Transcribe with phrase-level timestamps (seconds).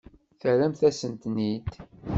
[0.39, 1.67] Terramt-asen-ten-id.